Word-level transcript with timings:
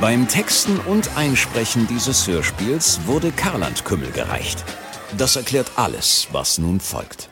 Beim 0.00 0.28
Texten 0.28 0.78
und 0.86 1.18
Einsprechen 1.18 1.86
dieses 1.86 2.26
Hörspiels 2.26 3.00
wurde 3.04 3.32
Karland 3.32 3.84
Kümmel 3.84 4.10
gereicht. 4.12 4.64
Das 5.18 5.36
erklärt 5.36 5.72
alles, 5.76 6.28
was 6.32 6.56
nun 6.56 6.80
folgt. 6.80 7.28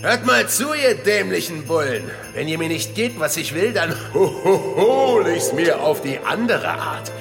Hört 0.00 0.24
mal 0.24 0.48
zu, 0.48 0.72
ihr 0.72 0.94
dämlichen 0.94 1.66
Bullen. 1.66 2.10
Wenn 2.32 2.48
ihr 2.48 2.56
mir 2.56 2.68
nicht 2.68 2.94
gebt, 2.94 3.20
was 3.20 3.36
ich 3.36 3.54
will, 3.54 3.74
dann 3.74 3.94
hol 4.14 5.28
ich's 5.28 5.52
mir 5.52 5.80
auf 5.80 6.00
die 6.00 6.18
andere 6.20 6.70
Art. 6.70 7.12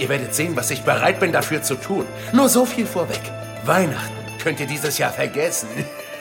Ihr 0.00 0.08
werdet 0.08 0.34
sehen, 0.34 0.56
was 0.56 0.72
ich 0.72 0.80
bereit 0.80 1.20
bin 1.20 1.30
dafür 1.30 1.62
zu 1.62 1.76
tun. 1.76 2.06
Nur 2.32 2.48
so 2.48 2.66
viel 2.66 2.86
vorweg. 2.86 3.20
Weihnachten 3.66 4.16
könnt 4.42 4.58
ihr 4.58 4.66
dieses 4.66 4.98
Jahr 4.98 5.12
vergessen. 5.12 5.68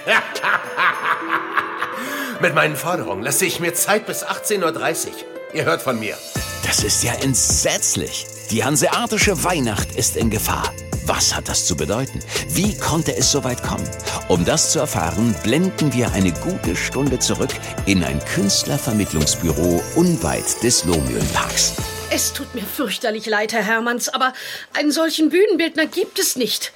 Mit 2.42 2.54
meinen 2.54 2.76
Forderungen 2.76 3.24
lasse 3.24 3.48
ich 3.48 3.60
mir 3.60 3.74
Zeit 3.74 4.06
bis 4.06 4.24
18.30 4.24 5.08
Uhr. 5.08 5.37
Ihr 5.54 5.66
hört 5.66 5.82
von 5.82 6.00
mir. 6.00 6.18
Das 6.64 6.84
ist 6.84 7.04
ja 7.04 7.14
entsetzlich. 7.14 8.28
Die 8.52 8.64
hanseatische 8.64 9.44
Weihnacht 9.44 9.96
ist 9.96 10.18
in 10.18 10.30
Gefahr. 10.30 10.74
Was 11.06 11.34
hat 11.34 11.48
das 11.48 11.66
zu 11.66 11.78
bedeuten? 11.78 12.20
Wie 12.50 12.78
konnte 12.78 13.16
es 13.16 13.32
so 13.32 13.46
weit 13.46 13.64
kommen? 13.64 13.90
Um 14.28 14.44
das 14.44 14.74
zu 14.74 14.80
erfahren, 14.80 15.34
blenden 15.44 15.94
wir 15.94 16.12
eine 16.12 16.34
gute 16.34 16.76
Stunde 16.76 17.20
zurück 17.20 17.52
in 17.86 18.04
ein 18.04 18.20
Künstlervermittlungsbüro 18.36 19.82
unweit 19.96 20.62
des 20.64 20.84
Lohmühlenparks. 20.84 21.76
Es 22.10 22.34
tut 22.34 22.54
mir 22.54 22.64
fürchterlich 22.64 23.26
leid, 23.26 23.54
Herr 23.54 23.64
Hermanns, 23.64 24.10
aber 24.10 24.34
einen 24.74 24.92
solchen 24.92 25.30
Bühnenbildner 25.30 25.86
gibt 25.86 26.20
es 26.20 26.36
nicht. 26.36 26.74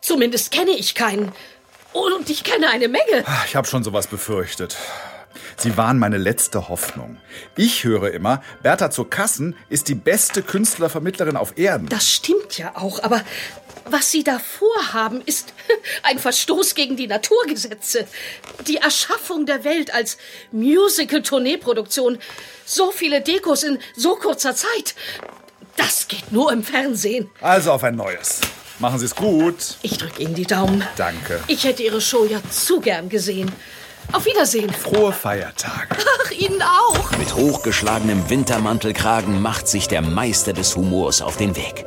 Zumindest 0.00 0.50
kenne 0.50 0.72
ich 0.72 0.94
keinen. 0.94 1.32
Und 1.92 2.30
ich 2.30 2.42
kenne 2.42 2.70
eine 2.70 2.88
Menge. 2.88 3.24
Ich 3.46 3.54
habe 3.54 3.68
schon 3.68 3.84
sowas 3.84 4.06
befürchtet. 4.06 4.78
Sie 5.56 5.76
waren 5.76 5.98
meine 5.98 6.18
letzte 6.18 6.68
Hoffnung. 6.68 7.18
Ich 7.56 7.84
höre 7.84 8.12
immer, 8.12 8.42
Bertha 8.62 8.90
zur 8.90 9.08
Kassen 9.10 9.56
ist 9.68 9.88
die 9.88 9.94
beste 9.94 10.42
Künstlervermittlerin 10.42 11.36
auf 11.36 11.58
Erden. 11.58 11.88
Das 11.88 12.10
stimmt 12.10 12.58
ja 12.58 12.72
auch, 12.76 13.02
aber 13.02 13.22
was 13.86 14.10
Sie 14.10 14.24
da 14.24 14.38
vorhaben, 14.38 15.22
ist 15.26 15.52
ein 16.02 16.18
Verstoß 16.18 16.74
gegen 16.74 16.96
die 16.96 17.06
Naturgesetze. 17.06 18.06
Die 18.66 18.76
Erschaffung 18.76 19.46
der 19.46 19.64
Welt 19.64 19.92
als 19.92 20.18
Musical-Tourneeproduktion. 20.52 22.18
So 22.64 22.90
viele 22.90 23.20
Dekos 23.20 23.62
in 23.62 23.78
so 23.96 24.16
kurzer 24.16 24.54
Zeit. 24.54 24.94
Das 25.76 26.06
geht 26.08 26.32
nur 26.32 26.52
im 26.52 26.62
Fernsehen. 26.62 27.30
Also 27.40 27.72
auf 27.72 27.82
ein 27.82 27.96
neues. 27.96 28.40
Machen 28.78 28.98
Sie 28.98 29.04
es 29.04 29.14
gut. 29.14 29.76
Ich 29.82 29.98
drücke 29.98 30.22
Ihnen 30.22 30.34
die 30.34 30.46
Daumen. 30.46 30.82
Danke. 30.96 31.40
Ich 31.46 31.64
hätte 31.64 31.82
Ihre 31.82 32.00
Show 32.00 32.24
ja 32.24 32.40
zu 32.50 32.80
gern 32.80 33.08
gesehen. 33.08 33.50
Auf 34.10 34.26
Wiedersehen. 34.26 34.70
Frohe 34.72 35.12
Feiertage. 35.12 35.96
Ach, 36.24 36.30
Ihnen 36.32 36.62
auch. 36.62 37.10
Mit 37.18 37.34
hochgeschlagenem 37.34 38.28
Wintermantelkragen 38.28 39.40
macht 39.40 39.68
sich 39.68 39.88
der 39.88 40.02
Meister 40.02 40.52
des 40.52 40.76
Humors 40.76 41.22
auf 41.22 41.36
den 41.36 41.54
Weg. 41.56 41.84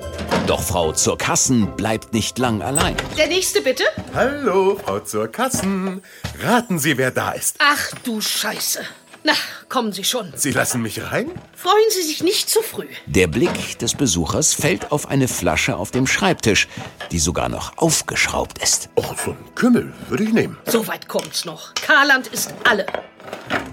Doch 0.48 0.62
Frau 0.62 0.92
zur 0.92 1.18
Kassen 1.18 1.76
bleibt 1.76 2.14
nicht 2.14 2.38
lang 2.40 2.62
allein. 2.62 2.96
Der 3.18 3.28
nächste 3.28 3.62
bitte. 3.62 3.84
Hallo, 4.14 4.80
Frau 4.84 5.00
zur 5.00 5.28
Kassen. 5.28 6.02
Raten 6.42 6.80
Sie, 6.80 6.98
wer 6.98 7.12
da 7.12 7.32
ist. 7.32 7.58
Ach 7.60 7.92
du 8.04 8.22
Scheiße. 8.22 8.80
Na, 9.28 9.34
kommen 9.70 9.92
Sie 9.92 10.04
schon. 10.04 10.32
Sie 10.36 10.52
lassen 10.52 10.84
mich 10.84 11.02
rein? 11.02 11.32
Freuen 11.56 11.90
Sie 11.90 12.04
sich 12.04 12.22
nicht 12.22 12.48
zu 12.48 12.62
früh. 12.62 12.86
Der 13.08 13.26
Blick 13.26 13.80
des 13.80 13.96
Besuchers 13.96 14.54
fällt 14.54 14.92
auf 14.92 15.08
eine 15.08 15.28
Flasche 15.28 15.78
auf 15.78 15.90
dem 15.90 16.06
Schreibtisch, 16.06 16.68
die 17.10 17.18
sogar 17.18 17.50
noch 17.50 17.76
aufgeschraubt 17.80 18.60
ist. 18.60 18.90
Och, 18.96 19.16
so 19.18 19.32
ein 19.32 19.56
Kümmel 19.56 19.92
würde 20.10 20.26
ich 20.26 20.32
nehmen. 20.32 20.60
So 20.68 20.86
weit 20.86 21.08
kommt's 21.08 21.44
noch. 21.44 21.74
Karland 21.74 22.28
ist 22.28 22.54
alle. 22.70 22.86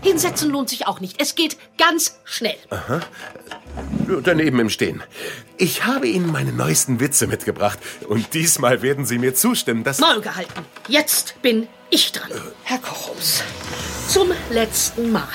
Hinsetzen 0.03 0.50
lohnt 0.50 0.69
sich 0.69 0.86
auch 0.86 1.00
nicht. 1.00 1.20
Es 1.20 1.34
geht 1.34 1.56
ganz 1.78 2.19
schnell. 2.25 2.56
Daneben 4.25 4.59
im 4.59 4.69
Stehen. 4.69 5.03
Ich 5.56 5.84
habe 5.84 6.09
Ihnen 6.09 6.31
meine 6.31 6.53
neuesten 6.53 7.00
Witze 7.00 7.27
mitgebracht. 7.27 7.78
Und 8.09 8.34
diesmal 8.34 8.83
werden 8.83 9.06
Sie 9.06 9.19
mir 9.19 9.34
zustimmen, 9.34 9.84
dass... 9.84 10.00
Maul 10.00 10.21
gehalten. 10.21 10.66
Jetzt 10.88 11.41
bin 11.41 11.69
ich 11.91 12.12
dran. 12.12 12.31
Herr 12.65 12.78
Kochums, 12.78 13.43
zum 14.09 14.32
letzten 14.50 15.12
Mal. 15.12 15.28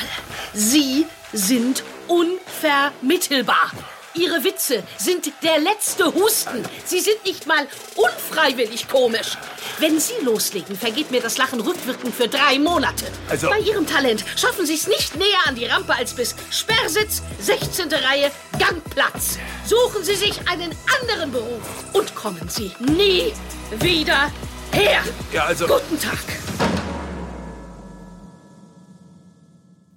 Sie 0.53 1.05
sind 1.31 1.83
unvermittelbar. 2.07 3.71
Ihre 4.13 4.43
Witze 4.43 4.83
sind 4.97 5.31
der 5.43 5.59
letzte 5.59 6.05
Husten. 6.13 6.63
Sie 6.85 6.99
sind 6.99 7.23
nicht 7.23 7.45
mal 7.45 7.67
unfreiwillig 7.95 8.87
komisch. 8.87 9.37
Wenn 9.79 9.99
Sie 9.99 10.13
loslegen, 10.23 10.75
vergeht 10.75 11.11
mir 11.11 11.21
das 11.21 11.37
Lachen 11.37 11.59
rückwirkend 11.61 12.15
für 12.15 12.27
drei 12.27 12.57
Monate. 12.57 13.05
Also- 13.29 13.49
Bei 13.49 13.59
Ihrem 13.59 13.85
Talent 13.85 14.23
schaffen 14.35 14.65
Sie 14.65 14.73
es 14.75 14.87
nicht 14.87 15.15
näher 15.15 15.37
an 15.45 15.55
die 15.55 15.65
Rampe 15.65 15.93
als 15.93 16.13
bis 16.13 16.35
Sperrsitz, 16.49 17.21
16. 17.39 17.93
Reihe, 17.93 18.31
Gangplatz. 18.57 19.37
Suchen 19.65 20.03
Sie 20.03 20.15
sich 20.15 20.39
einen 20.49 20.75
anderen 21.01 21.31
Beruf 21.31 21.61
und 21.93 22.15
kommen 22.15 22.49
Sie 22.49 22.71
nie 22.79 23.33
wieder 23.79 24.31
her. 24.71 25.03
Ja, 25.31 25.45
also- 25.45 25.67
Guten 25.67 25.99
Tag. 26.01 26.17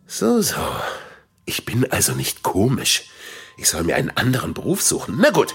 So, 0.07 0.43
so. 0.43 0.57
Ich 1.47 1.65
bin 1.65 1.91
also 1.91 2.13
nicht 2.13 2.43
komisch. 2.43 3.05
Ich 3.61 3.69
soll 3.69 3.85
mir 3.85 3.95
einen 3.97 4.11
anderen 4.17 4.55
Beruf 4.55 4.81
suchen. 4.81 5.19
Na 5.21 5.29
gut. 5.29 5.55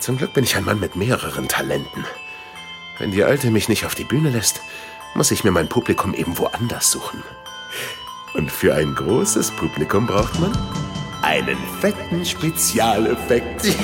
Zum 0.00 0.16
Glück 0.16 0.32
bin 0.32 0.42
ich 0.42 0.56
ein 0.56 0.64
Mann 0.64 0.80
mit 0.80 0.96
mehreren 0.96 1.48
Talenten. 1.48 2.06
Wenn 2.98 3.10
die 3.10 3.22
Alte 3.24 3.50
mich 3.50 3.68
nicht 3.68 3.84
auf 3.84 3.94
die 3.94 4.04
Bühne 4.04 4.30
lässt, 4.30 4.62
muss 5.14 5.30
ich 5.30 5.44
mir 5.44 5.50
mein 5.50 5.68
Publikum 5.68 6.14
eben 6.14 6.38
woanders 6.38 6.90
suchen. 6.90 7.22
Und 8.32 8.50
für 8.50 8.74
ein 8.74 8.94
großes 8.94 9.50
Publikum 9.50 10.06
braucht 10.06 10.40
man 10.40 10.56
einen 11.20 11.58
fetten 11.80 12.24
Spezialeffekt. 12.24 13.66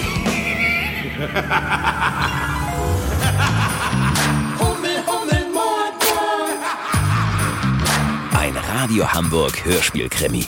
Ein 8.32 8.56
Radio 8.56 9.12
Hamburg 9.12 9.62
Hörspielkrimi. 9.64 10.46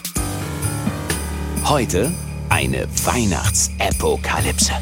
Heute 1.65 2.11
eine 2.53 2.87
Weihnachtsapokalypse. 3.03 4.75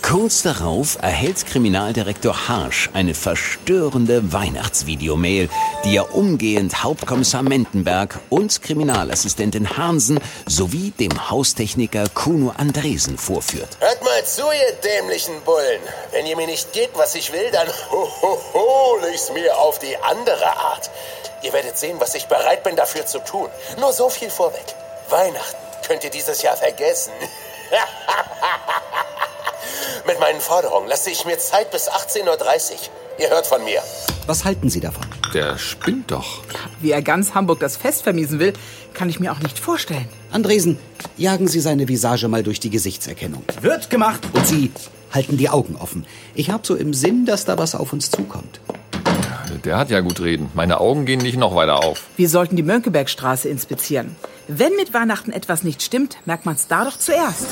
Kurz 0.00 0.40
darauf 0.40 0.96
erhält 1.02 1.44
Kriminaldirektor 1.44 2.48
Harsch 2.48 2.88
eine 2.94 3.12
verstörende 3.12 4.32
Weihnachtsvideomail, 4.32 5.50
die 5.84 5.96
er 5.96 6.14
umgehend 6.14 6.82
Hauptkommissar 6.82 7.42
Mendenberg 7.42 8.20
und 8.30 8.62
Kriminalassistentin 8.62 9.76
Hansen 9.76 10.18
sowie 10.46 10.92
dem 10.92 11.30
Haustechniker 11.30 12.04
Kuno 12.14 12.54
Andresen 12.56 13.18
vorführt. 13.18 13.76
Hört 13.80 14.02
mal 14.02 14.24
zu, 14.24 14.44
ihr 14.44 14.72
dämlichen 14.82 15.38
Bullen. 15.44 15.82
Wenn 16.12 16.24
ihr 16.24 16.36
mir 16.36 16.46
nicht 16.46 16.72
gebt, 16.72 16.96
was 16.96 17.14
ich 17.16 17.34
will, 17.34 17.50
dann 17.52 17.68
hol 17.90 19.00
ich's 19.14 19.30
mir 19.30 19.58
auf 19.58 19.78
die 19.78 19.94
andere 19.98 20.56
Art. 20.56 20.90
Ihr 21.42 21.52
werdet 21.52 21.76
sehen, 21.76 21.96
was 21.98 22.14
ich 22.14 22.24
bereit 22.28 22.64
bin 22.64 22.76
dafür 22.76 23.04
zu 23.04 23.18
tun. 23.18 23.50
Nur 23.78 23.92
so 23.92 24.08
viel 24.08 24.30
vorweg. 24.30 24.64
Weihnachten 25.10 25.63
könnt 25.86 26.04
ihr 26.04 26.10
dieses 26.10 26.42
Jahr 26.42 26.56
vergessen. 26.56 27.12
Mit 30.06 30.20
meinen 30.20 30.40
Forderungen 30.40 30.88
lasse 30.88 31.10
ich 31.10 31.24
mir 31.24 31.38
Zeit 31.38 31.70
bis 31.70 31.90
18.30 31.90 32.26
Uhr. 32.26 32.78
Ihr 33.18 33.30
hört 33.30 33.46
von 33.46 33.64
mir. 33.64 33.80
Was 34.26 34.44
halten 34.44 34.70
Sie 34.70 34.80
davon? 34.80 35.04
Der 35.32 35.58
spinnt 35.58 36.10
doch. 36.10 36.42
Wie 36.80 36.90
er 36.90 37.02
ganz 37.02 37.34
Hamburg 37.34 37.60
das 37.60 37.76
Fest 37.76 38.02
vermiesen 38.02 38.38
will, 38.38 38.52
kann 38.92 39.08
ich 39.08 39.20
mir 39.20 39.32
auch 39.32 39.38
nicht 39.38 39.58
vorstellen. 39.58 40.08
Andresen, 40.30 40.78
jagen 41.16 41.48
Sie 41.48 41.60
seine 41.60 41.88
Visage 41.88 42.28
mal 42.28 42.42
durch 42.42 42.60
die 42.60 42.70
Gesichtserkennung. 42.70 43.44
Wird 43.60 43.90
gemacht. 43.90 44.20
Und 44.32 44.46
Sie 44.46 44.72
halten 45.12 45.36
die 45.36 45.48
Augen 45.48 45.76
offen. 45.76 46.06
Ich 46.34 46.50
habe 46.50 46.66
so 46.66 46.74
im 46.74 46.94
Sinn, 46.94 47.26
dass 47.26 47.44
da 47.44 47.58
was 47.58 47.74
auf 47.74 47.92
uns 47.92 48.10
zukommt. 48.10 48.60
Der 49.64 49.78
hat 49.78 49.90
ja 49.90 50.00
gut 50.00 50.20
reden. 50.20 50.50
Meine 50.54 50.80
Augen 50.80 51.06
gehen 51.06 51.20
nicht 51.20 51.38
noch 51.38 51.54
weiter 51.54 51.84
auf. 51.84 52.04
Wir 52.16 52.28
sollten 52.28 52.56
die 52.56 52.62
Mönckebergstraße 52.62 53.48
inspizieren. 53.48 54.16
Wenn 54.48 54.76
mit 54.76 54.92
Weihnachten 54.92 55.32
etwas 55.32 55.64
nicht 55.64 55.82
stimmt, 55.82 56.18
merkt 56.26 56.44
man 56.44 56.54
es 56.54 56.66
da 56.66 56.84
doch 56.84 56.98
zuerst. 56.98 57.46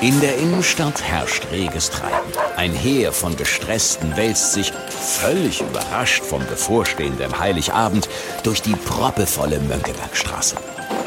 In 0.00 0.18
der 0.20 0.38
Innenstadt 0.38 1.02
herrscht 1.02 1.50
reges 1.50 1.90
Treiben. 1.90 2.32
Ein 2.56 2.72
Heer 2.72 3.12
von 3.12 3.36
Gestressten 3.36 4.16
wälzt 4.16 4.52
sich, 4.52 4.72
völlig 4.88 5.60
überrascht 5.60 6.24
vom 6.24 6.46
bevorstehenden 6.46 7.38
Heiligabend, 7.38 8.08
durch 8.44 8.62
die 8.62 8.76
proppevolle 8.76 9.60
Mönckebergstraße. 9.60 10.56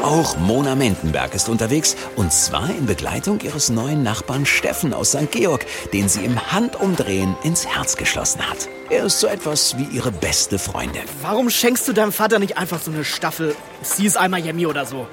Auch 0.01 0.35
Mona 0.37 0.73
Mendenberg 0.73 1.35
ist 1.35 1.47
unterwegs, 1.47 1.95
und 2.15 2.33
zwar 2.33 2.69
in 2.71 2.87
Begleitung 2.87 3.39
ihres 3.41 3.69
neuen 3.69 4.01
Nachbarn 4.01 4.47
Steffen 4.47 4.95
aus 4.95 5.11
St. 5.11 5.31
Georg, 5.31 5.65
den 5.93 6.09
sie 6.09 6.25
im 6.25 6.51
Handumdrehen 6.51 7.35
ins 7.43 7.67
Herz 7.67 7.97
geschlossen 7.97 8.41
hat. 8.49 8.67
Er 8.89 9.05
ist 9.05 9.19
so 9.19 9.27
etwas 9.27 9.77
wie 9.77 9.83
ihre 9.95 10.11
beste 10.11 10.57
Freundin. 10.57 11.03
Warum 11.21 11.51
schenkst 11.51 11.87
du 11.87 11.93
deinem 11.93 12.11
Vater 12.11 12.39
nicht 12.39 12.57
einfach 12.57 12.81
so 12.81 12.89
eine 12.91 13.05
Staffel 13.05 13.55
Sie 13.83 14.05
ist 14.07 14.17
einmal 14.17 14.43
Yummy 14.45 14.65
oder 14.65 14.85
so? 14.87 15.05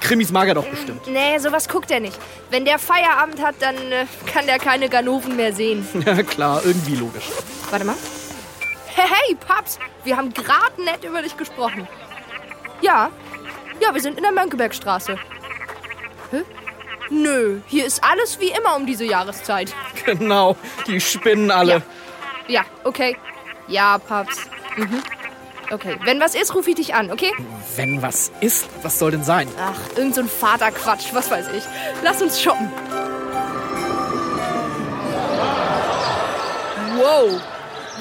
Krimis 0.00 0.30
mag 0.30 0.46
er 0.46 0.54
doch 0.54 0.66
bestimmt. 0.66 1.08
Nee, 1.08 1.38
sowas 1.38 1.68
guckt 1.68 1.90
er 1.90 1.98
nicht. 1.98 2.16
Wenn 2.50 2.64
der 2.64 2.78
Feierabend 2.78 3.42
hat, 3.42 3.56
dann 3.58 3.74
äh, 3.76 4.06
kann 4.32 4.46
der 4.46 4.58
keine 4.60 4.88
Ganoven 4.88 5.34
mehr 5.36 5.52
sehen. 5.52 5.86
Ja, 6.06 6.22
klar, 6.22 6.62
irgendwie 6.64 6.94
logisch. 6.94 7.24
Warte 7.70 7.84
mal. 7.84 7.96
Hey, 8.94 9.08
hey, 9.08 9.34
Paps, 9.34 9.78
wir 10.04 10.16
haben 10.16 10.32
gerade 10.32 10.82
nett 10.84 11.02
über 11.04 11.20
dich 11.22 11.36
gesprochen. 11.36 11.88
Ja, 12.80 13.10
Ja, 13.80 13.92
wir 13.94 14.00
sind 14.00 14.16
in 14.16 14.22
der 14.22 14.32
Mönckebergstraße. 14.32 15.16
Hä? 16.30 16.42
Nö, 17.10 17.60
hier 17.66 17.86
ist 17.86 18.02
alles 18.02 18.40
wie 18.40 18.48
immer 18.50 18.74
um 18.76 18.86
diese 18.86 19.04
Jahreszeit. 19.04 19.72
Genau, 20.04 20.56
die 20.86 21.00
spinnen 21.00 21.50
alle. 21.50 21.82
Ja, 22.46 22.64
okay. 22.84 23.16
Ja, 23.66 23.98
Paps. 23.98 24.48
Mhm. 24.76 25.02
Okay, 25.72 25.96
wenn 26.04 26.20
was 26.20 26.36
ist, 26.36 26.54
rufe 26.54 26.70
ich 26.70 26.76
dich 26.76 26.94
an, 26.94 27.10
okay? 27.10 27.32
Wenn 27.74 28.02
was 28.02 28.30
ist, 28.40 28.68
was 28.82 29.00
soll 29.00 29.10
denn 29.10 29.24
sein? 29.24 29.48
Ach, 29.58 29.96
irgend 29.96 30.14
so 30.14 30.20
ein 30.20 30.28
Vaterquatsch, 30.28 31.12
was 31.12 31.28
weiß 31.28 31.48
ich. 31.56 31.64
Lass 32.04 32.22
uns 32.22 32.40
shoppen. 32.40 32.70
Wow, 36.96 37.40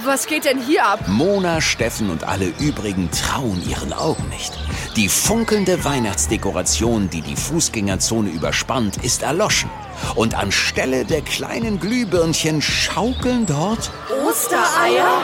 was 0.06 0.28
geht 0.28 0.46
denn 0.46 0.60
hier 0.60 0.86
ab? 0.86 1.08
Mona, 1.08 1.62
Steffen 1.62 2.10
und 2.10 2.24
alle 2.24 2.52
übrigen 2.60 3.10
trauen 3.12 3.62
ihren 3.68 3.94
Augen 3.94 4.28
nicht. 4.30 4.54
Die 4.96 5.10
funkelnde 5.10 5.84
Weihnachtsdekoration, 5.84 7.10
die 7.10 7.22
die 7.22 7.36
Fußgängerzone 7.36 8.30
überspannt, 8.30 8.98
ist 8.98 9.24
erloschen. 9.24 9.70
Und 10.16 10.36
anstelle 10.36 11.06
der 11.06 11.22
kleinen 11.22 11.80
Glühbirnchen 11.80 12.62
schaukeln 12.62 13.46
dort 13.46 13.92
Ostereier? 14.28 15.24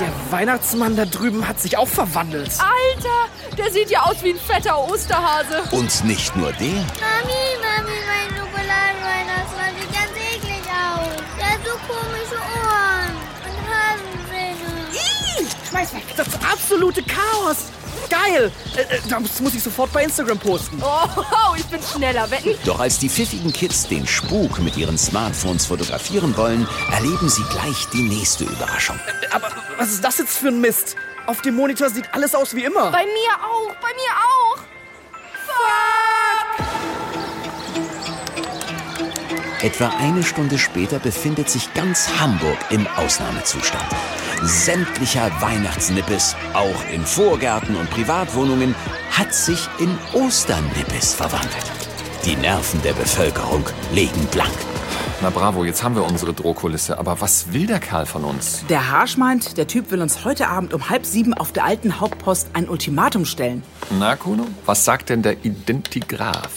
Der 0.00 0.12
Weihnachtsmann 0.30 0.96
da 0.96 1.04
drüben 1.04 1.46
hat 1.46 1.60
sich 1.60 1.76
auch 1.76 1.88
verwandelt. 1.88 2.50
Alter, 2.58 3.56
der 3.56 3.70
sieht 3.70 3.90
ja 3.90 4.02
aus 4.02 4.16
wie 4.22 4.30
ein 4.30 4.38
fetter 4.38 4.78
Osterhase. 4.78 5.62
und 5.70 6.04
nicht 6.04 6.34
nur 6.34 6.52
der. 6.52 6.68
Mami, 6.68 7.42
Mami, 7.60 7.98
mein 8.06 8.41
Schmeiß 15.82 15.94
weg. 15.94 16.02
Das 16.16 16.28
absolute 16.50 17.02
Chaos. 17.02 17.56
Geil. 18.08 18.50
Äh, 18.76 18.82
äh, 18.82 19.00
das 19.08 19.40
muss 19.40 19.54
ich 19.54 19.62
sofort 19.62 19.92
bei 19.92 20.04
Instagram 20.04 20.38
posten. 20.38 20.82
Oh, 20.82 21.54
ich 21.56 21.64
bin 21.66 21.80
schneller. 21.82 22.30
Wetten? 22.30 22.54
Doch 22.64 22.80
als 22.80 22.98
die 22.98 23.08
pfiffigen 23.08 23.52
Kids 23.52 23.88
den 23.88 24.06
Spuk 24.06 24.58
mit 24.60 24.76
ihren 24.76 24.98
Smartphones 24.98 25.66
fotografieren 25.66 26.36
wollen, 26.36 26.66
erleben 26.92 27.28
sie 27.28 27.42
gleich 27.50 27.86
die 27.92 28.02
nächste 28.02 28.44
Überraschung. 28.44 28.98
Aber 29.30 29.50
was 29.76 29.90
ist 29.90 30.04
das 30.04 30.18
jetzt 30.18 30.36
für 30.36 30.48
ein 30.48 30.60
Mist? 30.60 30.96
Auf 31.26 31.42
dem 31.42 31.54
Monitor 31.54 31.88
sieht 31.90 32.12
alles 32.12 32.34
aus 32.34 32.54
wie 32.54 32.64
immer. 32.64 32.90
Bei 32.90 33.04
mir 33.04 33.34
auch, 33.40 33.74
bei 33.76 33.92
mir 33.94 34.12
auch. 34.16 34.71
Etwa 39.62 39.92
eine 39.96 40.24
Stunde 40.24 40.58
später 40.58 40.98
befindet 40.98 41.48
sich 41.48 41.72
ganz 41.72 42.08
Hamburg 42.18 42.58
im 42.70 42.84
Ausnahmezustand. 42.96 43.84
Sämtlicher 44.42 45.30
Weihnachtsnippes, 45.40 46.34
auch 46.52 46.84
in 46.92 47.06
Vorgärten 47.06 47.76
und 47.76 47.88
Privatwohnungen, 47.90 48.74
hat 49.12 49.32
sich 49.32 49.68
in 49.78 49.96
Osternippes 50.14 51.14
verwandelt. 51.14 51.70
Die 52.24 52.34
Nerven 52.34 52.82
der 52.82 52.94
Bevölkerung 52.94 53.64
legen 53.92 54.26
blank. 54.32 54.71
Na 55.22 55.30
bravo, 55.30 55.64
jetzt 55.64 55.84
haben 55.84 55.94
wir 55.94 56.02
unsere 56.02 56.32
Drohkulisse. 56.32 56.98
Aber 56.98 57.20
was 57.20 57.52
will 57.52 57.68
der 57.68 57.78
Kerl 57.78 58.06
von 58.06 58.24
uns? 58.24 58.64
Der 58.68 58.90
Harsch 58.90 59.16
meint, 59.16 59.56
der 59.56 59.68
Typ 59.68 59.92
will 59.92 60.02
uns 60.02 60.24
heute 60.24 60.48
Abend 60.48 60.74
um 60.74 60.90
halb 60.90 61.06
sieben 61.06 61.32
auf 61.32 61.52
der 61.52 61.64
alten 61.64 62.00
Hauptpost 62.00 62.48
ein 62.54 62.68
Ultimatum 62.68 63.24
stellen. 63.24 63.62
Na, 64.00 64.16
Kuno, 64.16 64.48
was 64.66 64.84
sagt 64.84 65.10
denn 65.10 65.22
der 65.22 65.44
Identigraph? 65.44 66.50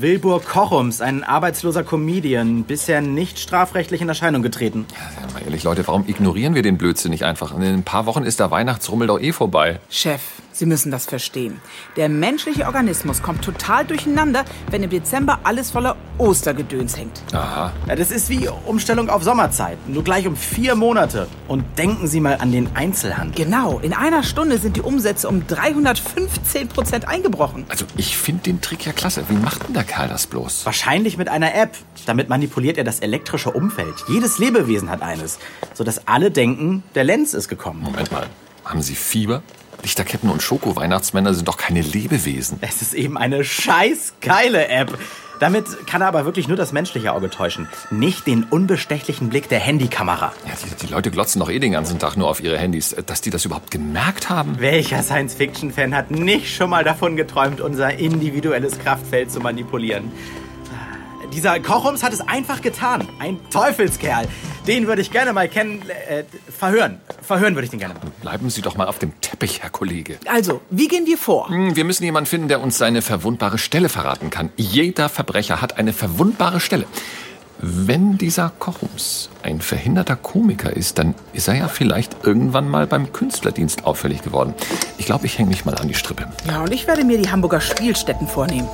Wilbur 0.00 0.40
Kochums, 0.42 1.02
ein 1.02 1.22
arbeitsloser 1.22 1.84
Comedian, 1.84 2.64
bisher 2.64 3.02
nicht 3.02 3.38
strafrechtlich 3.38 4.00
in 4.00 4.08
Erscheinung 4.08 4.40
getreten. 4.40 4.86
Ja, 5.20 5.30
mal 5.34 5.42
ehrlich, 5.44 5.62
Leute, 5.64 5.86
warum 5.86 6.08
ignorieren 6.08 6.54
wir 6.54 6.62
den 6.62 6.78
Blödsinn 6.78 7.10
nicht 7.10 7.24
einfach? 7.24 7.54
In 7.54 7.62
ein 7.62 7.82
paar 7.82 8.06
Wochen 8.06 8.22
ist 8.22 8.40
der 8.40 8.50
Weihnachtsrummel 8.50 9.08
doch 9.08 9.20
eh 9.20 9.32
vorbei. 9.32 9.80
Chef, 9.90 10.22
Sie 10.52 10.66
müssen 10.66 10.90
das 10.90 11.06
verstehen. 11.06 11.60
Der 11.96 12.08
menschliche 12.08 12.66
Organismus 12.66 13.22
kommt 13.22 13.42
total 13.42 13.84
durcheinander, 13.84 14.44
wenn 14.70 14.82
im 14.82 14.90
Dezember 14.90 15.40
alles 15.44 15.70
voller 15.70 15.96
Ostergedöns 16.18 16.96
hängt. 16.96 17.22
Aha. 17.32 17.72
Ja, 17.88 17.96
das 17.96 18.10
ist 18.10 18.28
wie 18.28 18.48
Umstellung 18.66 19.08
auf 19.08 19.22
Sommerzeit, 19.22 19.78
nur 19.88 20.04
gleich 20.04 20.26
um 20.26 20.36
vier 20.36 20.74
Monate. 20.74 21.26
Und 21.48 21.64
denken 21.78 22.06
Sie 22.06 22.20
mal 22.20 22.36
an 22.36 22.52
den 22.52 22.76
Einzelhandel. 22.76 23.44
Genau, 23.44 23.78
in 23.80 23.94
einer 23.94 24.22
Stunde 24.22 24.58
sind 24.58 24.76
die 24.76 24.82
Umsätze 24.82 25.28
um 25.28 25.46
315 25.46 26.68
Prozent 26.68 27.08
eingebrochen. 27.08 27.64
Also 27.68 27.86
ich 27.96 28.16
finde 28.16 28.42
den 28.42 28.60
Trick 28.60 28.84
ja 28.84 28.92
klasse. 28.92 29.24
Wie 29.28 29.34
macht 29.34 29.66
denn 29.66 29.74
der 29.74 29.84
Kerl 29.84 30.08
das 30.08 30.26
bloß? 30.26 30.66
Wahrscheinlich 30.66 31.16
mit 31.16 31.28
einer 31.28 31.54
App. 31.54 31.76
Damit 32.06 32.28
manipuliert 32.28 32.76
er 32.76 32.84
das 32.84 33.00
elektrische 33.00 33.50
Umfeld. 33.50 33.94
Jedes 34.08 34.38
Lebewesen 34.38 34.90
hat 34.90 35.02
eines. 35.02 35.38
Sodass 35.74 36.06
alle 36.06 36.30
denken, 36.30 36.82
der 36.94 37.04
Lenz 37.04 37.32
ist 37.32 37.48
gekommen. 37.48 37.80
Moment 37.80 38.12
mal, 38.12 38.26
haben 38.64 38.82
Sie 38.82 38.94
Fieber? 38.94 39.42
Lichterketten 39.82 40.30
und 40.30 40.42
Schoko-Weihnachtsmänner 40.42 41.34
sind 41.34 41.48
doch 41.48 41.56
keine 41.56 41.82
Lebewesen. 41.82 42.58
Es 42.60 42.82
ist 42.82 42.94
eben 42.94 43.18
eine 43.18 43.44
scheiß 43.44 44.14
geile 44.20 44.68
App. 44.68 44.96
Damit 45.40 45.88
kann 45.88 46.02
er 46.02 46.06
aber 46.06 46.24
wirklich 46.24 46.46
nur 46.46 46.56
das 46.56 46.70
menschliche 46.70 47.12
Auge 47.12 47.28
täuschen, 47.28 47.68
nicht 47.90 48.28
den 48.28 48.44
unbestechlichen 48.44 49.28
Blick 49.28 49.48
der 49.48 49.58
Handykamera. 49.58 50.32
Ja, 50.46 50.52
die, 50.64 50.86
die 50.86 50.92
Leute 50.92 51.10
glotzen 51.10 51.40
doch 51.40 51.50
eh 51.50 51.58
den 51.58 51.72
ganzen 51.72 51.98
Tag 51.98 52.16
nur 52.16 52.28
auf 52.28 52.40
ihre 52.40 52.56
Handys. 52.56 52.94
Dass 53.06 53.22
die 53.22 53.30
das 53.30 53.44
überhaupt 53.44 53.72
gemerkt 53.72 54.30
haben? 54.30 54.60
Welcher 54.60 55.02
Science-Fiction-Fan 55.02 55.96
hat 55.96 56.12
nicht 56.12 56.54
schon 56.54 56.70
mal 56.70 56.84
davon 56.84 57.16
geträumt, 57.16 57.60
unser 57.60 57.92
individuelles 57.98 58.78
Kraftfeld 58.78 59.32
zu 59.32 59.40
manipulieren? 59.40 60.12
Dieser 61.32 61.58
Kochums 61.58 62.04
hat 62.04 62.12
es 62.12 62.20
einfach 62.20 62.62
getan. 62.62 63.08
Ein 63.18 63.40
Teufelskerl. 63.50 64.28
Den 64.66 64.86
würde 64.86 65.02
ich 65.02 65.10
gerne 65.10 65.32
mal 65.32 65.48
kennen. 65.48 65.82
Äh, 66.08 66.24
verhören. 66.50 67.00
Verhören 67.20 67.54
würde 67.54 67.64
ich 67.64 67.70
den 67.70 67.80
gerne 67.80 67.94
mal. 67.94 68.00
Bleiben 68.20 68.48
Sie 68.50 68.62
doch 68.62 68.76
mal 68.76 68.86
auf 68.86 68.98
dem 68.98 69.12
Teppich, 69.20 69.62
Herr 69.62 69.70
Kollege. 69.70 70.18
Also, 70.26 70.60
wie 70.70 70.86
gehen 70.88 71.06
wir 71.06 71.18
vor? 71.18 71.48
Hm, 71.48 71.74
Wir 71.74 71.84
müssen 71.84 72.04
jemanden 72.04 72.28
finden, 72.28 72.48
der 72.48 72.60
uns 72.60 72.78
seine 72.78 73.02
verwundbare 73.02 73.58
Stelle 73.58 73.88
verraten 73.88 74.30
kann. 74.30 74.50
Jeder 74.56 75.08
Verbrecher 75.08 75.60
hat 75.60 75.78
eine 75.78 75.92
verwundbare 75.92 76.60
Stelle. 76.60 76.84
Wenn 77.64 78.18
dieser 78.18 78.50
Kochums 78.58 79.30
ein 79.44 79.60
verhinderter 79.60 80.16
Komiker 80.16 80.74
ist, 80.76 80.98
dann 80.98 81.14
ist 81.32 81.46
er 81.46 81.54
ja 81.54 81.68
vielleicht 81.68 82.24
irgendwann 82.24 82.68
mal 82.68 82.88
beim 82.88 83.12
Künstlerdienst 83.12 83.84
auffällig 83.84 84.22
geworden. 84.22 84.54
Ich 84.98 85.06
glaube, 85.06 85.26
ich 85.26 85.38
hänge 85.38 85.50
mich 85.50 85.64
mal 85.64 85.74
an 85.76 85.86
die 85.86 85.94
Strippe. 85.94 86.26
Ja, 86.48 86.62
und 86.62 86.72
ich 86.72 86.86
werde 86.88 87.04
mir 87.04 87.18
die 87.18 87.30
Hamburger 87.30 87.60
Spielstätten 87.60 88.26
vornehmen. 88.26 88.68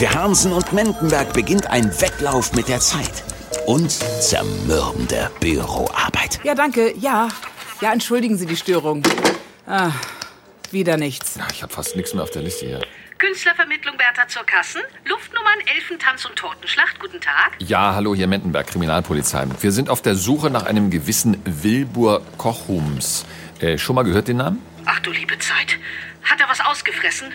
Für 0.00 0.14
Hansen 0.14 0.54
und 0.54 0.72
Mendenberg 0.72 1.34
beginnt 1.34 1.66
ein 1.66 1.84
Wettlauf 2.00 2.54
mit 2.54 2.68
der 2.68 2.80
Zeit. 2.80 3.22
Und 3.66 3.90
zermürbende 3.90 5.30
Büroarbeit. 5.40 6.40
Ja, 6.42 6.54
danke. 6.54 6.94
Ja. 6.96 7.28
Ja, 7.82 7.92
entschuldigen 7.92 8.38
Sie 8.38 8.46
die 8.46 8.56
Störung. 8.56 9.02
Ah, 9.66 9.90
wieder 10.70 10.96
nichts. 10.96 11.36
Ja, 11.36 11.46
ich 11.52 11.62
habe 11.62 11.70
fast 11.70 11.96
nichts 11.96 12.14
mehr 12.14 12.22
auf 12.22 12.30
der 12.30 12.40
Liste 12.40 12.64
hier. 12.64 12.80
Künstlervermittlung 13.18 13.98
Bertha 13.98 14.26
zur 14.26 14.42
Kassen. 14.44 14.80
Luftnummern 15.04 15.58
Elfentanz 15.76 16.24
und 16.24 16.34
Tortenschlacht. 16.34 16.98
Guten 16.98 17.20
Tag. 17.20 17.56
Ja, 17.58 17.94
hallo, 17.94 18.14
hier 18.14 18.26
Mendenberg, 18.26 18.68
Kriminalpolizei. 18.68 19.44
Wir 19.60 19.70
sind 19.70 19.90
auf 19.90 20.00
der 20.00 20.14
Suche 20.14 20.48
nach 20.48 20.64
einem 20.64 20.88
gewissen 20.88 21.42
Wilbur 21.44 22.22
Kochums. 22.38 23.26
Äh, 23.60 23.76
schon 23.76 23.96
mal 23.96 24.04
gehört 24.04 24.28
den 24.28 24.38
Namen? 24.38 24.62
Ach 24.86 25.00
du 25.00 25.10
liebe 25.10 25.38
Zeit. 25.38 25.76
Hat 26.22 26.40
er 26.40 26.48
was 26.48 26.62
ausgefressen? 26.62 27.34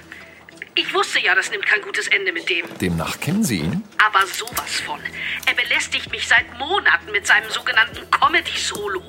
Ich 0.78 0.94
wusste 0.94 1.22
ja, 1.22 1.34
das 1.36 1.50
nimmt 1.52 1.66
kein 1.66 1.82
gutes 1.82 2.10
Ende 2.10 2.34
mit 2.34 2.50
dem. 2.50 2.66
Demnach 2.82 3.18
kennen 3.22 3.46
Sie 3.46 3.60
ihn? 3.60 3.82
Aber 3.98 4.28
sowas 4.28 4.82
von. 4.86 5.00
Er 5.46 5.54
belästigt 5.54 6.12
mich 6.12 6.28
seit 6.28 6.60
Monaten 6.60 7.14
mit 7.14 7.26
seinem 7.26 7.50
sogenannten 7.50 8.10
Comedy-Solo. 8.12 9.02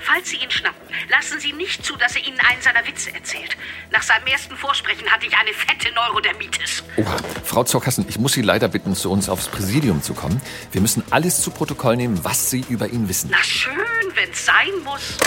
Falls 0.00 0.30
Sie 0.30 0.38
ihn 0.38 0.50
schnappen, 0.50 0.82
lassen 1.08 1.38
Sie 1.38 1.52
nicht 1.52 1.84
zu, 1.86 1.96
dass 1.96 2.16
er 2.16 2.26
Ihnen 2.26 2.40
einen 2.40 2.60
seiner 2.60 2.84
Witze 2.88 3.14
erzählt. 3.14 3.56
Nach 3.92 4.02
seinem 4.02 4.26
ersten 4.26 4.56
Vorsprechen 4.56 5.08
hatte 5.12 5.26
ich 5.26 5.36
eine 5.36 5.52
fette 5.52 5.94
Neurodermitis. 5.94 6.82
Oha, 6.96 7.16
Frau 7.44 7.62
Zorkassen, 7.62 8.04
ich 8.08 8.18
muss 8.18 8.32
Sie 8.32 8.42
leider 8.42 8.66
bitten, 8.66 8.96
zu 8.96 9.08
uns 9.08 9.28
aufs 9.28 9.46
Präsidium 9.46 10.02
zu 10.02 10.14
kommen. 10.14 10.42
Wir 10.72 10.80
müssen 10.80 11.04
alles 11.10 11.40
zu 11.40 11.52
Protokoll 11.52 11.96
nehmen, 11.96 12.24
was 12.24 12.50
Sie 12.50 12.64
über 12.68 12.88
ihn 12.88 13.08
wissen. 13.08 13.28
Na 13.30 13.42
schön, 13.44 13.72
wenn's 14.14 14.44
sein 14.44 14.72
muss. 14.82 15.18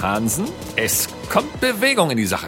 Hansen, 0.00 0.48
es 0.76 1.08
kommt 1.28 1.60
Bewegung 1.60 2.12
in 2.12 2.18
die 2.18 2.26
Sache. 2.26 2.46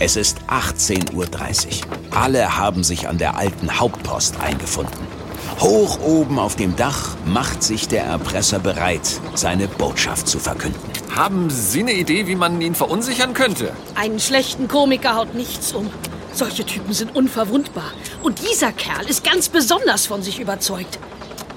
Es 0.00 0.14
ist 0.14 0.38
18.30 0.46 1.12
Uhr. 1.14 2.16
Alle 2.16 2.56
haben 2.56 2.84
sich 2.84 3.08
an 3.08 3.18
der 3.18 3.36
alten 3.36 3.80
Hauptpost 3.80 4.40
eingefunden. 4.40 4.96
Hoch 5.58 5.98
oben 6.00 6.38
auf 6.38 6.54
dem 6.54 6.76
Dach 6.76 7.16
macht 7.24 7.64
sich 7.64 7.88
der 7.88 8.04
Erpresser 8.04 8.60
bereit, 8.60 9.20
seine 9.34 9.66
Botschaft 9.66 10.28
zu 10.28 10.38
verkünden. 10.38 10.80
Haben 11.16 11.50
Sie 11.50 11.80
eine 11.80 11.94
Idee, 11.94 12.28
wie 12.28 12.36
man 12.36 12.60
ihn 12.60 12.76
verunsichern 12.76 13.34
könnte? 13.34 13.72
Einen 13.96 14.20
schlechten 14.20 14.68
Komiker 14.68 15.16
haut 15.16 15.34
nichts 15.34 15.72
um. 15.72 15.90
Solche 16.32 16.64
Typen 16.64 16.92
sind 16.92 17.16
unverwundbar. 17.16 17.90
Und 18.22 18.38
dieser 18.48 18.70
Kerl 18.70 19.04
ist 19.08 19.24
ganz 19.24 19.48
besonders 19.48 20.06
von 20.06 20.22
sich 20.22 20.38
überzeugt. 20.38 21.00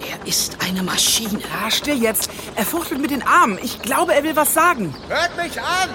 Er, 0.10 0.28
ist 0.28 0.58
eine 0.68 0.82
Maschine. 0.82 1.42
Ja, 1.42 1.70
still 1.70 2.02
jetzt. 2.02 2.32
Er 2.56 2.66
fuchtelt 2.66 3.00
mit 3.02 3.12
den 3.12 3.22
Armen. 3.22 3.60
Ich 3.62 3.84
glaube, 3.84 4.16
er 4.16 4.24
will 4.24 4.36
was 4.36 4.56
sagen. 4.56 4.96
Hört 5.10 5.38
mich 5.38 5.62
an! 5.62 5.90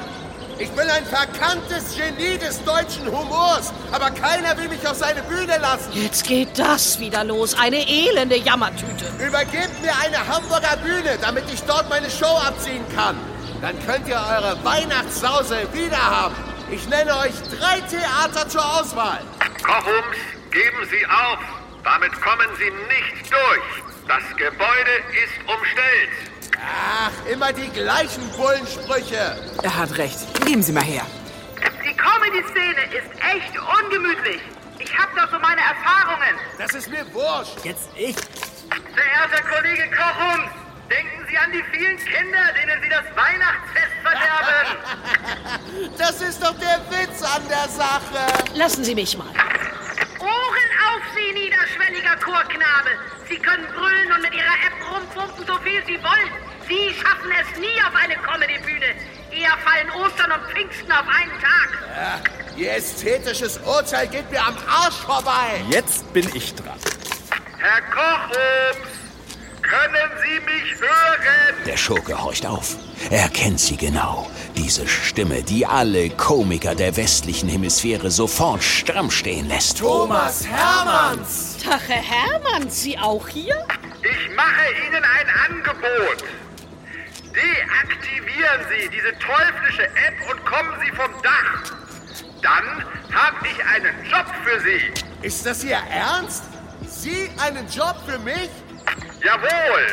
Ich 0.58 0.70
bin 0.70 0.88
ein 0.88 1.04
verkanntes 1.04 1.94
Genie 1.96 2.38
des 2.38 2.64
deutschen 2.64 3.06
Humors, 3.06 3.74
aber 3.92 4.10
keiner 4.10 4.56
will 4.56 4.68
mich 4.68 4.86
auf 4.88 4.96
seine 4.96 5.22
Bühne 5.24 5.58
lassen. 5.58 5.92
Jetzt 5.92 6.26
geht 6.26 6.58
das 6.58 6.98
wieder 6.98 7.24
los. 7.24 7.54
Eine 7.58 7.86
elende 7.86 8.36
Jammertüte. 8.36 9.04
Übergebt 9.18 9.82
mir 9.82 9.92
eine 10.02 10.26
Hamburger 10.26 10.78
Bühne, 10.78 11.18
damit 11.20 11.44
ich 11.52 11.62
dort 11.64 11.90
meine 11.90 12.08
Show 12.10 12.38
abziehen 12.46 12.84
kann. 12.94 13.16
Dann 13.60 13.74
könnt 13.84 14.08
ihr 14.08 14.16
eure 14.16 14.56
Weihnachtssause 14.64 15.68
wiederhaben. 15.74 16.34
Ich 16.70 16.88
nenne 16.88 17.14
euch 17.18 17.34
drei 17.58 17.80
Theater 17.80 18.48
zur 18.48 18.64
Auswahl. 18.64 19.20
Kochums, 19.62 20.16
geben 20.50 20.88
Sie 20.90 21.04
auf. 21.06 21.38
Damit 21.84 22.12
kommen 22.22 22.48
Sie 22.58 22.70
nicht 22.70 23.30
durch. 23.30 23.82
Das 24.08 24.22
Gebäude 24.38 24.94
ist 25.12 25.36
umstellt. 25.46 26.35
Ach, 26.66 27.12
immer 27.30 27.52
die 27.52 27.68
gleichen 27.70 28.28
Bullensprüche. 28.36 29.38
Er 29.62 29.76
hat 29.76 29.96
recht. 29.98 30.18
Geben 30.44 30.62
Sie 30.62 30.72
mal 30.72 30.82
her. 30.82 31.06
Die 31.84 31.94
Comedy-Szene 31.96 32.82
ist 32.90 33.10
echt 33.22 33.52
ungemütlich. 33.56 34.40
Ich 34.78 34.98
habe 34.98 35.10
da 35.14 35.28
so 35.30 35.38
meine 35.38 35.60
Erfahrungen. 35.60 36.34
Das 36.58 36.74
ist 36.74 36.90
mir 36.90 37.04
wurscht. 37.14 37.64
Jetzt 37.64 37.88
ich. 37.96 38.16
Verehrter 38.94 39.42
Kollege 39.48 39.84
Kochums, 39.90 40.50
denken 40.90 41.26
Sie 41.28 41.38
an 41.38 41.52
die 41.52 41.62
vielen 41.72 41.96
Kinder, 41.98 42.52
denen 42.60 42.82
Sie 42.82 42.88
das 42.88 43.04
Weihnachtsfest 43.14 43.94
verderben. 44.02 44.76
Das 45.98 46.20
ist 46.22 46.42
doch 46.42 46.54
der 46.58 46.80
Witz 46.90 47.22
an 47.22 47.42
der 47.48 47.68
Sache. 47.68 48.46
Lassen 48.54 48.82
Sie 48.84 48.94
mich 48.94 49.16
mal. 49.16 49.26
Ohren 50.20 50.70
auf 50.88 51.02
Sie, 51.14 51.32
niederschwelliger 51.32 52.16
Chorknabe. 52.16 52.90
Sie 56.68 56.94
schaffen 56.94 57.30
es 57.40 57.58
nie 57.60 57.80
auf 57.86 57.94
eine 57.94 58.14
Comedy-Bühne. 58.16 58.94
Eher 59.30 59.56
fallen 59.64 59.90
Ostern 60.02 60.32
und 60.32 60.50
Pfingsten 60.52 60.90
auf 60.90 61.06
einen 61.06 61.32
Tag. 61.40 61.68
Ja, 61.96 62.20
Ihr 62.56 62.72
ästhetisches 62.74 63.58
Urteil 63.58 64.08
geht 64.08 64.30
mir 64.30 64.40
am 64.44 64.56
Arsch 64.66 64.96
vorbei. 64.96 65.60
Jetzt 65.68 66.10
bin 66.12 66.28
ich 66.34 66.54
dran. 66.54 66.78
Herr 67.58 67.82
Kochums, 67.82 68.88
können 69.62 70.10
Sie 70.22 70.40
mich 70.40 70.80
hören? 70.80 71.64
Der 71.66 71.76
Schurke 71.76 72.20
horcht 72.22 72.46
auf. 72.46 72.76
Er 73.10 73.28
kennt 73.28 73.60
sie 73.60 73.76
genau. 73.76 74.30
Diese 74.56 74.86
Stimme, 74.88 75.42
die 75.42 75.66
alle 75.66 76.08
Komiker 76.10 76.74
der 76.74 76.96
westlichen 76.96 77.48
Hemisphäre 77.48 78.10
sofort 78.10 78.62
stramm 78.62 79.10
stehen 79.10 79.48
lässt. 79.48 79.78
Thomas 79.78 80.46
Hermanns. 80.46 81.58
Tag, 81.62 81.82
Herr 81.88 82.02
Hermanns, 82.02 82.82
Sie 82.82 82.98
auch 82.98 83.28
hier? 83.28 83.66
Ich 84.02 84.34
mache 84.34 84.64
Ihnen 84.86 85.04
ein 85.04 85.28
Angebot. 85.50 86.24
Deaktivieren 87.36 88.60
Sie 88.70 88.88
diese 88.88 89.12
teuflische 89.18 89.84
App 89.84 90.30
und 90.30 90.42
kommen 90.46 90.72
Sie 90.82 90.90
vom 90.96 91.10
Dach. 91.22 91.74
Dann 92.40 92.84
habe 93.12 93.46
ich 93.46 93.62
einen 93.62 93.94
Job 94.10 94.24
für 94.42 94.60
Sie. 94.60 94.80
Ist 95.20 95.44
das 95.44 95.62
Ihr 95.62 95.78
Ernst? 95.90 96.44
Sie 96.88 97.30
einen 97.38 97.68
Job 97.68 97.96
für 98.06 98.18
mich? 98.20 98.48
Jawohl, 99.22 99.86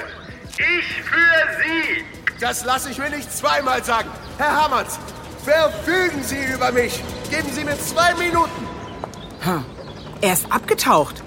ich 0.58 1.02
für 1.02 1.62
Sie. 1.62 2.06
Das 2.40 2.64
lasse 2.64 2.92
ich 2.92 2.98
mir 2.98 3.10
nicht 3.10 3.30
zweimal 3.32 3.84
sagen. 3.84 4.10
Herr 4.38 4.62
Hermanns, 4.62 4.98
verfügen 5.44 6.24
Sie 6.24 6.46
über 6.46 6.72
mich. 6.72 7.04
Geben 7.30 7.50
Sie 7.52 7.66
mir 7.66 7.78
zwei 7.78 8.14
Minuten. 8.16 8.68
Hm. 9.42 9.66
Er 10.22 10.34
ist 10.34 10.50
abgetaucht. 10.50 11.22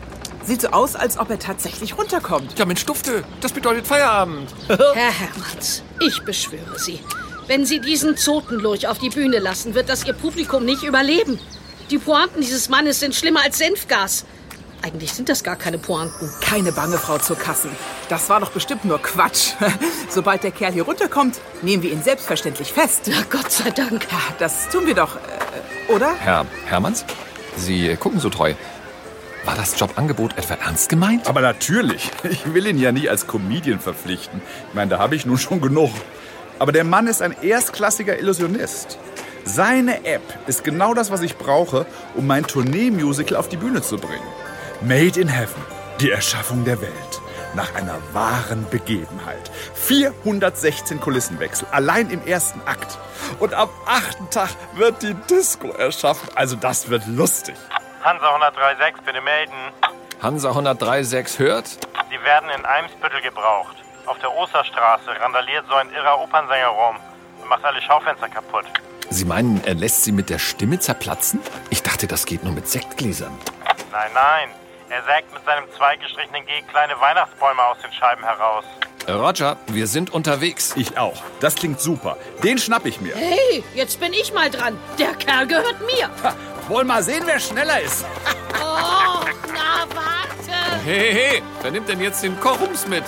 Sieht 0.46 0.62
so 0.62 0.68
aus, 0.68 0.94
als 0.94 1.18
ob 1.18 1.28
er 1.30 1.40
tatsächlich 1.40 1.98
runterkommt. 1.98 2.56
Ja, 2.56 2.66
Mensch, 2.66 2.86
Dufte, 2.86 3.24
das 3.40 3.52
bedeutet 3.52 3.84
Feierabend. 3.86 4.48
Herr 4.68 5.10
Hermanns, 5.10 5.82
ich 6.00 6.22
beschwöre 6.22 6.78
Sie. 6.78 7.00
Wenn 7.48 7.66
Sie 7.66 7.80
diesen 7.80 8.16
Zotenlurch 8.16 8.86
auf 8.86 8.98
die 8.98 9.10
Bühne 9.10 9.40
lassen, 9.40 9.74
wird 9.74 9.88
das 9.88 10.04
Ihr 10.04 10.12
Publikum 10.12 10.64
nicht 10.64 10.84
überleben. 10.84 11.40
Die 11.90 11.98
Pointen 11.98 12.40
dieses 12.40 12.68
Mannes 12.68 13.00
sind 13.00 13.14
schlimmer 13.14 13.42
als 13.42 13.58
Senfgas. 13.58 14.24
Eigentlich 14.82 15.12
sind 15.12 15.28
das 15.28 15.42
gar 15.42 15.56
keine 15.56 15.78
Pointen. 15.78 16.30
Keine 16.40 16.70
Bange, 16.70 16.96
Frau 16.98 17.18
zur 17.18 17.36
Kassen. 17.36 17.70
Das 18.08 18.28
war 18.28 18.38
doch 18.38 18.50
bestimmt 18.50 18.84
nur 18.84 19.02
Quatsch. 19.02 19.54
Sobald 20.08 20.44
der 20.44 20.52
Kerl 20.52 20.72
hier 20.72 20.84
runterkommt, 20.84 21.40
nehmen 21.62 21.82
wir 21.82 21.90
ihn 21.90 22.04
selbstverständlich 22.04 22.72
fest. 22.72 23.02
Na 23.06 23.22
Gott 23.28 23.50
sei 23.50 23.70
Dank. 23.70 24.06
Ja, 24.12 24.20
das 24.38 24.68
tun 24.68 24.86
wir 24.86 24.94
doch, 24.94 25.16
äh, 25.16 25.92
oder? 25.92 26.14
Herr 26.20 26.46
Hermanns, 26.66 27.04
Sie 27.56 27.96
gucken 27.96 28.20
so 28.20 28.30
treu. 28.30 28.54
War 29.46 29.54
das 29.54 29.78
Jobangebot 29.78 30.36
etwa 30.36 30.54
ernst 30.54 30.88
gemeint? 30.88 31.28
Aber 31.28 31.40
natürlich. 31.40 32.10
Ich 32.28 32.52
will 32.52 32.66
ihn 32.66 32.78
ja 32.78 32.90
nie 32.90 33.08
als 33.08 33.28
Comedian 33.28 33.78
verpflichten. 33.78 34.42
Ich 34.68 34.74
meine, 34.74 34.90
da 34.90 34.98
habe 34.98 35.14
ich 35.14 35.24
nun 35.24 35.38
schon 35.38 35.60
genug. 35.60 35.92
Aber 36.58 36.72
der 36.72 36.82
Mann 36.82 37.06
ist 37.06 37.22
ein 37.22 37.34
erstklassiger 37.42 38.18
Illusionist. 38.18 38.98
Seine 39.44 40.04
App 40.04 40.22
ist 40.48 40.64
genau 40.64 40.94
das, 40.94 41.12
was 41.12 41.22
ich 41.22 41.36
brauche, 41.36 41.86
um 42.16 42.26
mein 42.26 42.44
Tournee-Musical 42.44 43.36
auf 43.36 43.48
die 43.48 43.56
Bühne 43.56 43.82
zu 43.82 43.98
bringen. 43.98 44.26
Made 44.80 45.20
in 45.20 45.28
Heaven, 45.28 45.62
die 46.00 46.10
Erschaffung 46.10 46.64
der 46.64 46.80
Welt. 46.80 46.92
Nach 47.54 47.72
einer 47.76 47.98
wahren 48.12 48.66
Begebenheit. 48.68 49.50
416 49.74 51.00
Kulissenwechsel, 51.00 51.68
allein 51.70 52.10
im 52.10 52.26
ersten 52.26 52.60
Akt. 52.66 52.98
Und 53.38 53.54
am 53.54 53.68
achten 53.86 54.28
Tag 54.30 54.50
wird 54.74 55.02
die 55.02 55.14
Disco 55.30 55.68
erschaffen. 55.68 56.28
Also 56.34 56.56
das 56.56 56.90
wird 56.90 57.06
lustig. 57.06 57.54
Hansa 58.06 58.36
103.6, 58.36 59.02
bitte 59.04 59.20
melden. 59.20 59.72
Hansa 60.22 60.50
103.6 60.52 61.40
hört? 61.40 61.66
Sie 62.08 62.24
werden 62.24 62.48
in 62.56 62.64
Eimsbüttel 62.64 63.20
gebraucht. 63.20 63.74
Auf 64.06 64.16
der 64.20 64.32
Osterstraße 64.32 65.10
randaliert 65.20 65.64
so 65.68 65.74
ein 65.74 65.90
irrer 65.90 66.20
Opernsänger 66.20 66.68
rum 66.68 66.96
und 67.42 67.48
macht 67.48 67.64
alle 67.64 67.82
Schaufenster 67.82 68.28
kaputt. 68.28 68.64
Sie 69.10 69.24
meinen, 69.24 69.60
er 69.64 69.74
lässt 69.74 70.04
sie 70.04 70.12
mit 70.12 70.30
der 70.30 70.38
Stimme 70.38 70.78
zerplatzen? 70.78 71.40
Ich 71.70 71.82
dachte, 71.82 72.06
das 72.06 72.26
geht 72.26 72.44
nur 72.44 72.52
mit 72.52 72.68
Sektgläsern. 72.68 73.36
Nein, 73.90 74.10
nein. 74.14 74.50
Er 74.88 75.02
sägt 75.02 75.34
mit 75.34 75.44
seinem 75.44 75.64
zweigestrichenen 75.76 76.46
G 76.46 76.62
kleine 76.70 77.00
Weihnachtsbäume 77.00 77.60
aus 77.60 77.78
den 77.82 77.92
Scheiben 77.92 78.22
heraus. 78.22 78.64
Roger, 79.08 79.56
wir 79.66 79.88
sind 79.88 80.10
unterwegs. 80.10 80.74
Ich 80.76 80.96
auch. 80.96 81.20
Das 81.40 81.56
klingt 81.56 81.80
super. 81.80 82.16
Den 82.44 82.58
schnapp 82.58 82.86
ich 82.86 83.00
mir. 83.00 83.16
Hey, 83.16 83.64
jetzt 83.74 83.98
bin 83.98 84.12
ich 84.12 84.32
mal 84.32 84.48
dran. 84.48 84.78
Der 84.96 85.14
Kerl 85.14 85.48
gehört 85.48 85.80
mir. 85.80 86.08
Ha, 86.22 86.34
wollen 86.68 86.86
mal 86.86 87.02
sehen, 87.02 87.22
wer 87.26 87.38
schneller 87.38 87.80
ist. 87.80 88.04
oh, 88.54 89.24
na 89.48 89.86
warte. 89.94 90.84
Hey, 90.84 91.12
hey, 91.12 91.42
wer 91.62 91.70
nimmt 91.70 91.88
denn 91.88 92.00
jetzt 92.00 92.22
den 92.22 92.38
Kochums 92.40 92.86
mit? 92.86 93.04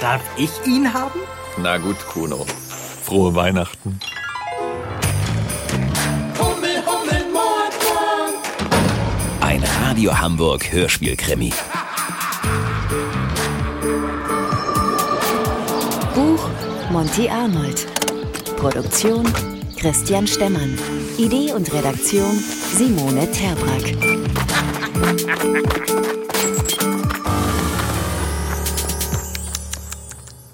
Darf 0.00 0.22
ich 0.36 0.50
ihn 0.66 0.92
haben? 0.92 1.20
Na 1.58 1.78
gut, 1.78 1.96
Kuno. 2.08 2.46
Frohe 3.04 3.34
Weihnachten. 3.34 3.98
Hummel, 6.38 6.82
Hummel, 6.86 7.24
Mordkorn. 7.32 8.34
Ein 9.40 9.64
Radio 9.82 10.18
Hamburg 10.18 10.70
Hörspielkrimi. 10.70 11.52
Buch 16.14 16.48
Monty 16.90 17.28
Arnold. 17.28 17.86
Produktion 18.56 19.24
Christian 19.78 20.26
Stemmann. 20.26 20.78
Idee 21.20 21.52
und 21.52 21.70
Redaktion 21.70 22.42
Simone 22.74 23.30
Terbrack. 23.30 23.94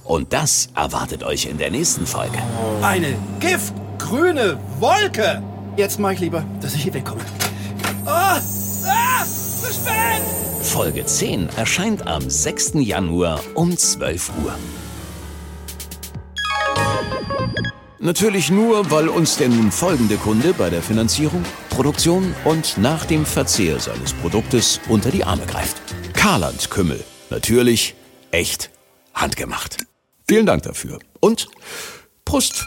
Und 0.02 0.32
das 0.32 0.68
erwartet 0.75 1.23
euch 1.23 1.46
in 1.46 1.58
der 1.58 1.70
nächsten 1.70 2.04
Folge. 2.04 2.38
Eine 2.82 3.14
giftgrüne 3.38 4.58
Wolke. 4.80 5.40
Jetzt 5.76 6.00
mache 6.00 6.14
ich 6.14 6.20
lieber, 6.20 6.44
dass 6.61 6.75
ich 6.75 6.82
hier 6.82 6.94
wegkomme. 6.94 7.20
Oh, 8.04 8.08
ah, 8.08 8.40
zu 8.40 9.73
spät! 9.73 10.23
Folge 10.62 11.06
10 11.06 11.49
erscheint 11.56 12.08
am 12.08 12.28
6. 12.28 12.73
Januar 12.75 13.40
um 13.54 13.76
12 13.76 14.32
Uhr. 14.42 14.52
Natürlich 18.06 18.52
nur, 18.52 18.88
weil 18.92 19.08
uns 19.08 19.36
der 19.36 19.48
nun 19.48 19.72
folgende 19.72 20.16
Kunde 20.16 20.54
bei 20.54 20.70
der 20.70 20.80
Finanzierung, 20.80 21.42
Produktion 21.70 22.36
und 22.44 22.78
nach 22.78 23.04
dem 23.04 23.26
Verzehr 23.26 23.80
seines 23.80 24.12
Produktes 24.12 24.80
unter 24.88 25.10
die 25.10 25.25
Arme 25.25 25.44
greift. 25.44 25.76
Karland 26.12 26.70
Kümmel. 26.70 27.02
Natürlich, 27.30 27.96
echt, 28.30 28.70
handgemacht. 29.12 29.78
Vielen 30.28 30.46
Dank 30.46 30.62
dafür. 30.62 31.00
Und 31.18 31.48
Prost! 32.25 32.64